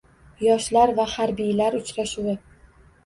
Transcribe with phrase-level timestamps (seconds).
[0.45, 2.37] Yoshlar va harbiylar uchrashuvi